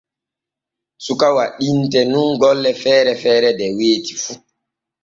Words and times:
Suka 1.05 1.25
o 1.31 1.35
waɗinte 1.37 1.99
nun 2.11 2.29
golle 2.41 2.71
feere 2.81 3.13
feere 3.23 3.49
de 3.59 3.65
weeti 3.77 4.13
fu. 4.23 4.33